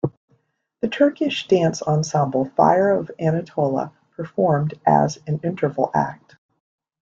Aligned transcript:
The 0.79 0.87
Turkish 0.87 1.47
dance 1.47 1.83
ensemble 1.83 2.45
Fire 2.55 2.89
of 2.89 3.11
Anatolia 3.19 3.91
performed 4.15 4.73
as 4.87 5.19
the 5.27 5.39
interval 5.43 5.91
act. 5.93 6.37